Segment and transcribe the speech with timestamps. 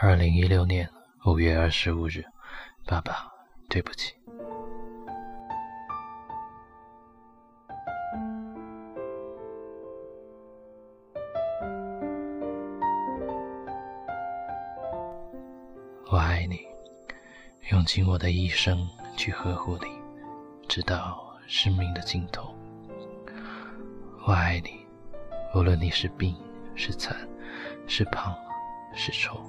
[0.00, 0.88] 二零一六年
[1.26, 2.24] 五月二十五日，
[2.86, 3.28] 爸爸，
[3.68, 4.14] 对不起。
[16.06, 16.60] 我爱你，
[17.72, 19.88] 用尽我的一生去呵护你，
[20.68, 22.54] 直到生命的尽头。
[24.24, 24.86] 我爱你，
[25.56, 26.36] 无论你是病
[26.76, 27.16] 是残
[27.88, 28.32] 是胖
[28.94, 29.44] 是丑。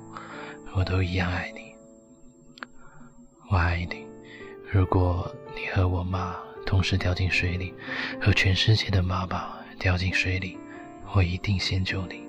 [0.75, 1.75] 我都一样爱你，
[3.49, 4.05] 我爱你。
[4.71, 7.73] 如果你和我妈同时掉进水里，
[8.21, 10.57] 和全世界的妈妈掉进水里，
[11.13, 12.23] 我一定先救你。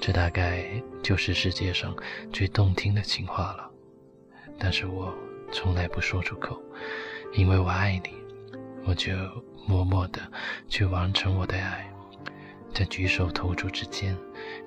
[0.00, 0.64] 这大概
[1.02, 1.94] 就是世界上
[2.32, 3.68] 最动听的情话了，
[4.56, 5.12] 但是我
[5.52, 6.62] 从来不说出口，
[7.34, 8.14] 因为我爱你，
[8.84, 9.12] 我就
[9.66, 10.20] 默默的
[10.68, 11.89] 去完成我的爱，
[12.80, 14.16] 在举手投足之间。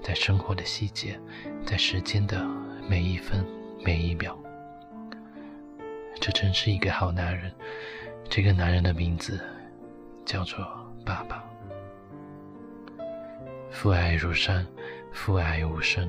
[0.03, 1.19] 在生活的细节，
[1.65, 2.47] 在时间的
[2.87, 3.43] 每一分
[3.83, 4.37] 每一秒，
[6.21, 7.51] 这真是一个好男人。
[8.29, 9.39] 这个男人的名字
[10.23, 10.63] 叫做
[11.03, 11.43] 爸爸。
[13.71, 14.63] 父爱如山，
[15.11, 16.07] 父爱无声，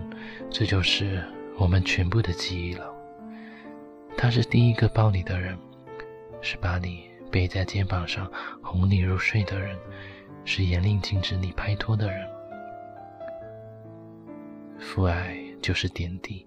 [0.51, 1.25] 这就是
[1.57, 2.87] 我们全部的记忆了。
[4.15, 5.57] 他是第一个抱你的人，
[6.43, 9.75] 是把你背在肩膀上哄你入睡的人，
[10.45, 12.29] 是严令禁止你拍拖的人。
[14.79, 16.47] 父爱就是点滴，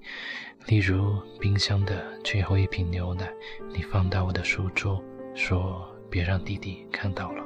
[0.67, 3.27] 例如冰箱的最后一瓶牛奶，
[3.73, 5.03] 你放到我的书桌，
[5.33, 7.43] 说别让弟弟看到了。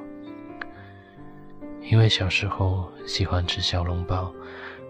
[1.82, 4.32] 因为小时候喜欢吃小笼包，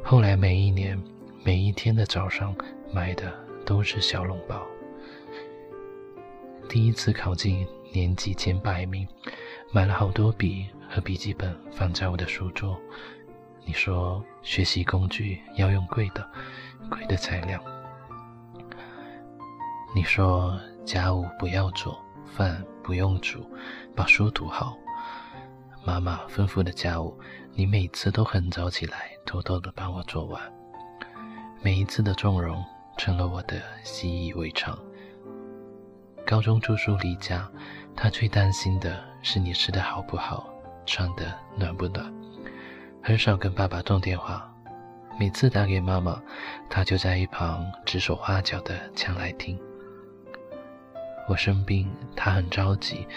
[0.03, 1.01] 后来每一年
[1.43, 2.53] 每一天的早上
[2.93, 3.31] 买的
[3.65, 4.61] 都是小笼包。
[6.67, 9.07] 第一次考进年级前百名，
[9.71, 12.77] 买了好多笔和笔记本放在我的书桌。
[13.63, 16.29] 你说学习工具要用贵的，
[16.89, 17.63] 贵的材料。
[19.95, 23.49] 你说家务不要做，饭不用煮，
[23.95, 24.75] 把书读好。
[25.85, 27.17] 妈妈吩咐的家务，
[27.53, 30.41] 你每次都很早起来，偷偷的帮我做完。
[31.61, 32.61] 每一次的纵容，
[32.97, 34.77] 成了我的习以为常。
[36.25, 37.49] 高中住宿离家，
[37.95, 40.50] 他最担心的是你吃的好不好，
[40.85, 42.13] 穿的暖不暖。
[43.03, 44.47] 很少跟爸爸通电话，
[45.19, 46.21] 每次打给妈妈，
[46.69, 49.59] 他就在一旁指手画脚的抢来听。
[51.27, 53.07] 我生病，他很着急，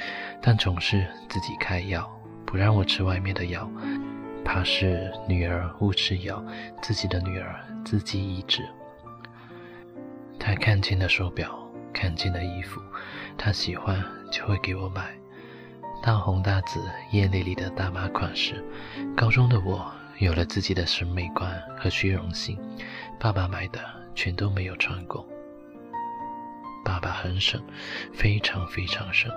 [0.40, 2.08] 但总是自己开药，
[2.46, 3.68] 不让我吃外面的药，
[4.44, 6.42] 怕是女儿误吃药，
[6.80, 8.62] 自己的女儿自己医治。
[10.38, 11.58] 他看见了手表，
[11.92, 12.80] 看见了衣服，
[13.36, 15.14] 他喜欢就会给我买。
[16.04, 18.62] 大红大紫、艳丽丽的大码款式，
[19.16, 22.58] 高中的我有了自己的审美观和虚荣心，
[23.18, 23.80] 爸爸买的
[24.14, 25.26] 全都没有穿过。
[26.84, 27.58] 爸爸很省，
[28.12, 29.32] 非常非常省，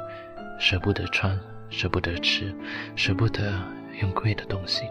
[0.60, 1.40] 舍不得穿，
[1.70, 2.54] 舍不得吃，
[2.98, 3.54] 舍不得
[4.02, 4.84] 用贵的东西，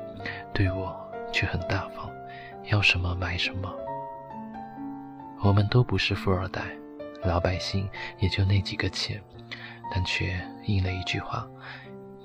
[0.54, 0.96] 对我
[1.30, 2.10] 却很大方，
[2.70, 3.70] 要什么买什么。
[5.42, 6.62] 我们都不是富二代，
[7.22, 7.86] 老百姓
[8.18, 9.22] 也就那几个钱。
[9.90, 11.46] 但却应了一句话：“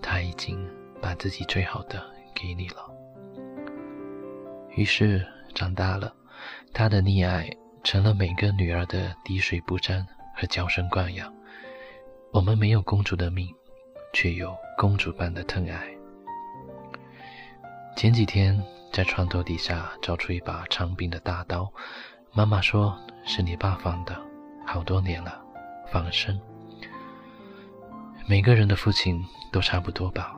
[0.01, 0.67] 他已经
[1.01, 2.89] 把自己最好的给你了。”
[4.75, 6.13] 于是长大了，
[6.73, 7.49] 他的溺爱
[7.83, 10.05] 成了每个女儿的滴水不沾
[10.35, 11.33] 和娇生惯养。
[12.31, 13.53] 我们没有公主的命，
[14.13, 15.87] 却有公主般的疼爱。
[17.97, 18.57] 前几天
[18.93, 21.71] 在床头底下找出一把长柄的大刀，
[22.31, 24.17] 妈妈说是你爸放的，
[24.65, 25.43] 好多年了，
[25.91, 26.39] 防身。
[28.31, 29.21] 每个人的父亲
[29.51, 30.33] 都差不多吧，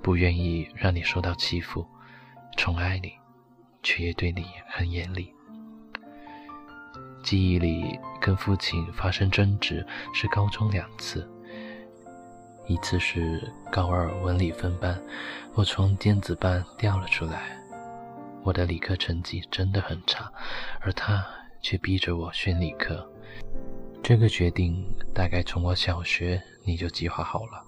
[0.00, 1.84] 不愿意让你受到欺负，
[2.56, 3.12] 宠爱你，
[3.82, 5.34] 却也对你很严厉。
[7.24, 11.28] 记忆里跟父亲发生争执是高中两次，
[12.68, 14.96] 一次是高二文理分班，
[15.54, 17.58] 我从电子班掉了出来，
[18.44, 20.32] 我的理科成绩真的很差，
[20.80, 21.26] 而他
[21.60, 23.04] 却逼着我选理科。
[24.04, 24.84] 这个决定
[25.14, 27.64] 大概从我小学你就计划好了，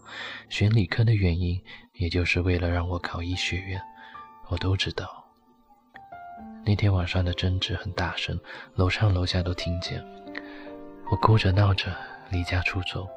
[0.51, 1.59] 选理科的原因
[1.95, 3.81] 也就是为了让我考医学院，
[4.49, 5.25] 我都知道。
[6.63, 8.39] 那天晚上的争执很大声，
[8.75, 10.05] 楼上楼下都听见。
[11.11, 11.97] 我哭着闹着
[12.29, 13.09] 离家出走，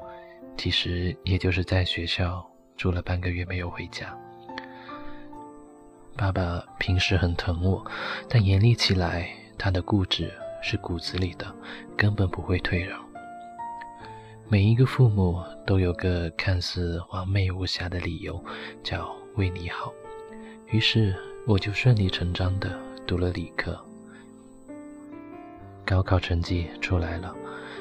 [0.56, 2.42] 其实也就是在学校
[2.74, 4.18] 住了半个月没有回家。
[6.16, 7.84] 爸爸平时很疼我，
[8.30, 9.28] 但严厉起来，
[9.58, 10.32] 他的固执
[10.62, 11.54] 是骨子里的，
[11.98, 12.98] 根本不会退让。
[14.50, 18.44] 每一个父母都有个看似完美无瑕的理由，
[18.82, 19.94] 叫为你好。
[20.72, 21.14] 于是
[21.46, 22.68] 我就顺理成章地
[23.06, 23.80] 读了理科。
[25.84, 27.32] 高考成绩出来了，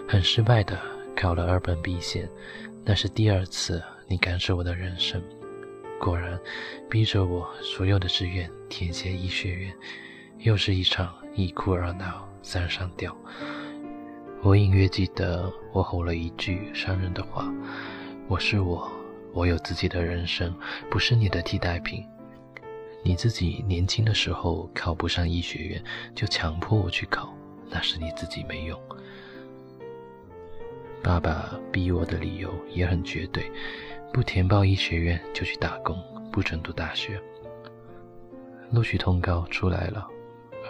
[0.07, 0.79] 很失败的
[1.15, 2.29] 考了二本 B 线，
[2.85, 5.19] 那是第二次你干涉我的人生。
[5.99, 6.39] 果然，
[6.87, 9.73] 逼着我所有的志愿填写医学院，
[10.37, 13.17] 又是一场一哭二闹三上吊。
[14.41, 17.53] 我隐约记得我吼了一句伤人的话
[18.29, 18.89] ：“我是我，
[19.33, 20.55] 我有自己的人生，
[20.89, 22.05] 不是你的替代品。
[23.03, 25.83] 你自己年轻的时候考不上医学院，
[26.15, 27.35] 就强迫我去考，
[27.69, 28.79] 那是你自己没用。”
[31.03, 33.51] 爸爸逼我的理由也很绝对。
[34.13, 36.01] 不填报医学院就去打工，
[36.31, 37.21] 不准读大学。
[38.71, 40.07] 录取通告出来了，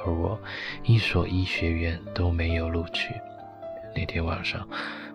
[0.04, 0.40] 而我
[0.84, 3.14] 一所医学院都没有录取。
[3.96, 4.68] 那天晚上，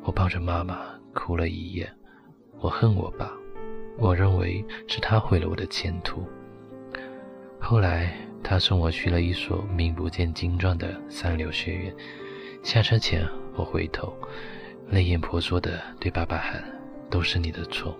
[0.03, 0.81] 我抱着妈妈
[1.13, 1.91] 哭了一夜。
[2.61, 3.31] 我恨我爸，
[3.99, 6.27] 我认为是他毁了我的前途。
[7.61, 11.95] 后来，他送我去了一所名不见经传的三流学院。
[12.63, 14.17] 下车前，我回头，
[14.89, 16.63] 泪眼婆娑地对爸爸喊
[17.11, 17.97] ：“都是你的错。”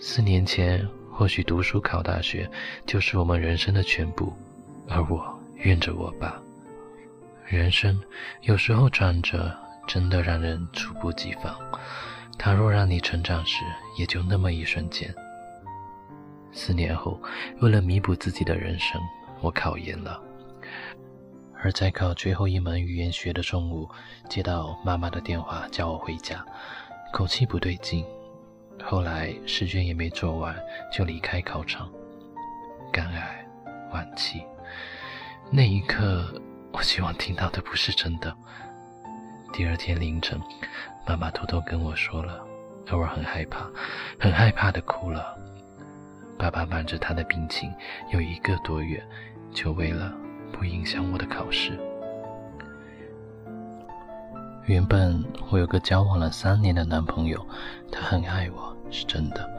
[0.00, 2.50] 四年前，或许读书考大学
[2.86, 4.32] 就是我们人生的全部，
[4.88, 6.40] 而我怨着我爸。
[7.50, 7.98] 人生
[8.42, 9.50] 有时候转折
[9.86, 11.58] 真的让人猝不及防，
[12.38, 13.64] 他若让你成长时，
[13.98, 15.12] 也就那么一瞬间。
[16.52, 17.18] 四年后，
[17.62, 19.00] 为了弥补自己的人生，
[19.40, 20.20] 我考研了。
[21.54, 23.88] 而在考最后一门语言学的中午，
[24.28, 26.44] 接到妈妈的电话，叫我回家，
[27.14, 28.04] 口气不对劲。
[28.84, 30.54] 后来试卷也没做完，
[30.92, 31.90] 就离开考场。
[32.92, 33.42] 肝癌
[33.90, 34.42] 晚期，
[35.50, 36.30] 那一刻，
[36.72, 38.34] 我希望听到的不是真的。
[39.52, 40.40] 第二天凌晨，
[41.06, 42.44] 妈妈偷偷跟我说了，
[42.88, 43.66] 而我很害怕，
[44.20, 45.36] 很害怕的哭了。
[46.38, 47.72] 爸爸瞒着他的病情
[48.12, 49.02] 有一个多月，
[49.52, 50.12] 就为了
[50.52, 51.78] 不影响我的考试。
[54.66, 57.44] 原本我有个交往了三年的男朋友，
[57.90, 59.50] 他很爱我，是真的。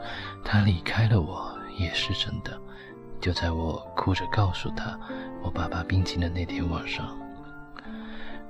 [0.44, 2.58] 他离开了我，也是真的。
[3.20, 4.98] 就在我哭着告诉他
[5.42, 7.16] 我爸爸病情的那天晚上，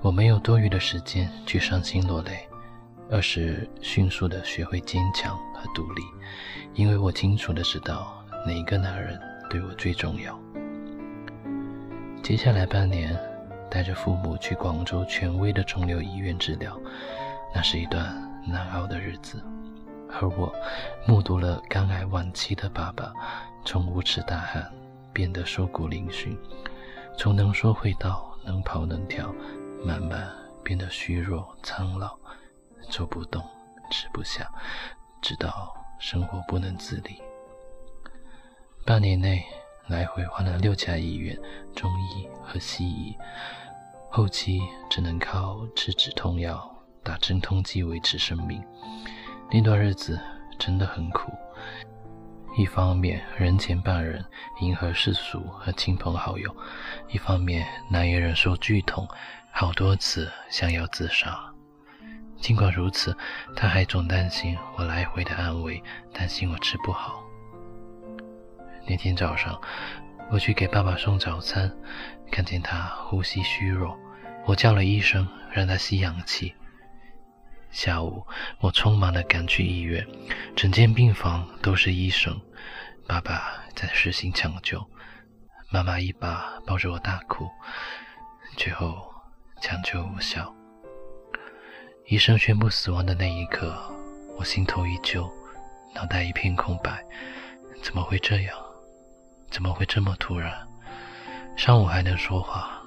[0.01, 2.49] 我没有多余的时间去伤心落泪，
[3.11, 6.03] 而是迅速的学会坚强和独立，
[6.75, 10.39] 因为我清楚的知道哪个男人对我最重要。
[12.23, 13.19] 接下来半年。
[13.73, 16.77] 带着父母去广州权威的肿瘤医院治疗，
[17.55, 18.05] 那是一段
[18.45, 19.41] 难熬的日子。
[20.11, 20.53] 而我
[21.07, 23.13] 目睹了肝癌晚期的爸爸，
[23.65, 24.71] 从无耻大汉
[25.13, 26.37] 变得瘦骨嶙峋，
[27.17, 29.33] 从能说会道、能跑能跳，
[29.85, 30.31] 慢慢
[30.65, 32.17] 变得虚弱苍老，
[32.91, 33.43] 走不动、
[33.91, 34.51] 吃不下，
[35.21, 37.21] 直到生活不能自理。
[38.85, 39.45] 半年内
[39.89, 41.39] 来回换了六家医院，
[41.75, 43.17] 中医和西医。
[44.13, 46.69] 后期只能靠吃止痛药、
[47.05, 48.61] 打镇痛剂维持生命。
[49.53, 50.19] 那段日子
[50.59, 51.31] 真的很苦。
[52.57, 54.25] 一方面人前扮人，
[54.61, 56.51] 迎合世俗和亲朋好友；
[57.09, 59.09] 一方面难以忍受剧痛，
[59.53, 61.39] 好多次想要自杀。
[62.37, 63.17] 尽管如此，
[63.55, 65.83] 他还总担心我来回的安危，
[66.13, 67.23] 担心我吃不好。
[68.87, 69.59] 那天早上，
[70.31, 71.71] 我去给爸爸送早餐。
[72.33, 73.99] 看见他呼吸虚弱，
[74.47, 76.55] 我叫了医生让他吸氧气。
[77.71, 78.27] 下午，
[78.59, 80.07] 我匆忙地赶去医院，
[80.57, 82.39] 整间病房都是医生，
[83.07, 84.85] 爸爸在实行抢救，
[85.71, 87.49] 妈妈一把抱着我大哭。
[88.57, 89.09] 最后，
[89.63, 90.53] 抢救无效。
[92.07, 93.73] 医生宣布死亡的那一刻，
[94.37, 95.31] 我心头一揪，
[95.95, 97.05] 脑袋一片空白。
[97.83, 98.57] 怎么会这样？
[99.49, 100.53] 怎么会这么突然？
[101.57, 102.83] 上午还能说话，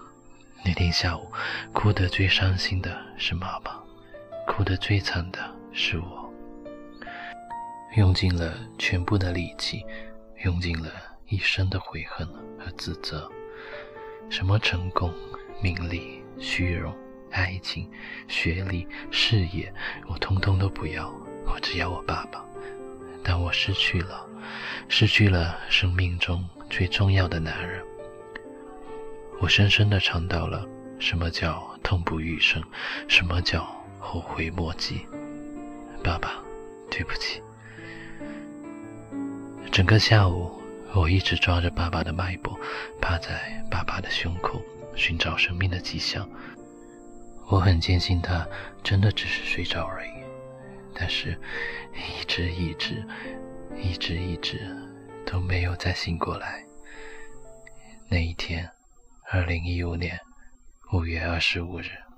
[0.64, 1.32] 那天下午
[1.72, 3.80] 哭得最伤心的是妈妈，
[4.46, 5.40] 哭得最惨的
[5.72, 6.32] 是我。
[7.96, 9.86] 用尽了全部的力气，
[10.44, 10.92] 用尽了
[11.28, 13.32] 一生的悔恨和自责。
[14.30, 15.14] 什么成功、
[15.62, 16.96] 名利、虚荣、
[17.30, 17.90] 爱情、
[18.28, 19.72] 学历、事业，
[20.08, 21.14] 我通通都不要，
[21.46, 22.44] 我只要我爸爸。
[23.24, 24.28] 但我失去了，
[24.90, 27.84] 失去了生命中最重要的男人。
[29.40, 30.68] 我深深的尝到了
[31.00, 32.64] 什么叫痛不欲生，
[33.08, 33.68] 什么叫
[34.04, 35.08] 后悔莫及。
[36.04, 36.44] 爸爸
[36.92, 37.42] 对不起。
[39.72, 40.52] 整个下午
[40.94, 42.60] 我一直抓着爸爸的脉搏
[43.02, 44.62] 趴在爸爸的胸口
[44.96, 46.30] 寻找生命的迹象。
[47.48, 48.46] 我很坚信他
[48.84, 50.12] 真的只是睡着而已
[50.94, 51.38] 但是
[51.94, 53.06] 一直一直
[53.76, 54.60] 一直一直
[55.26, 56.64] 都没有再醒过来。
[58.10, 58.70] 那一天
[59.32, 60.20] 二零一五年
[60.92, 62.13] 五月二十五日。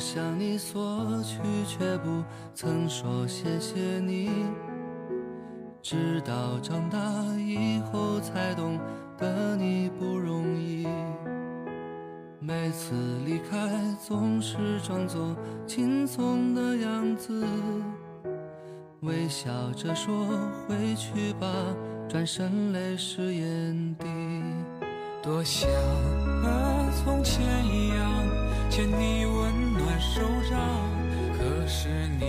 [0.00, 4.30] 向你索取，却不曾说谢谢你，
[5.82, 6.98] 直到长大
[7.36, 8.78] 以后才懂
[9.18, 10.88] 得你不容易。
[12.38, 12.94] 每次
[13.26, 13.68] 离开
[14.02, 17.44] 总是装作轻松的样子，
[19.00, 20.26] 微笑着说
[20.66, 21.46] 回去吧，
[22.08, 24.06] 转身泪湿眼底，
[25.22, 25.70] 多想
[26.42, 28.39] 和从前一样。
[28.70, 30.56] 牵你温暖手掌，
[31.36, 31.88] 可是
[32.20, 32.24] 你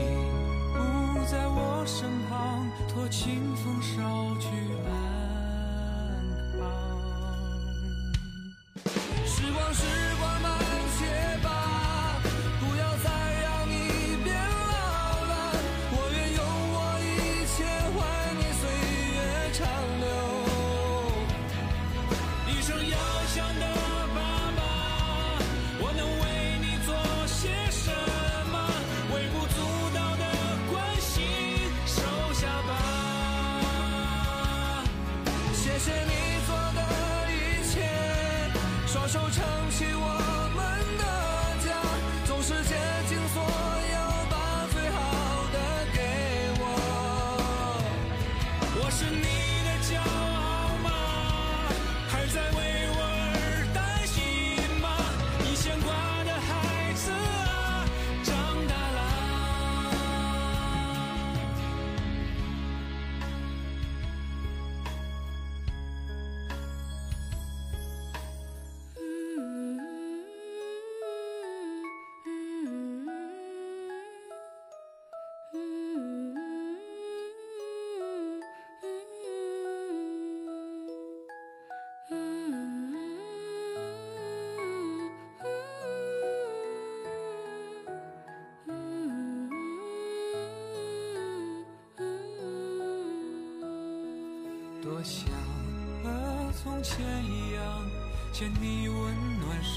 [0.74, 4.48] 不在我身旁，托清风捎去
[4.90, 5.01] 爱。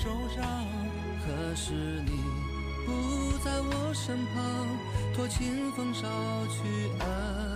[0.04, 0.44] 受伤。
[1.25, 2.12] 可是你
[2.84, 4.68] 不在我身旁，
[5.14, 6.02] 托清风捎
[6.49, 7.53] 去安。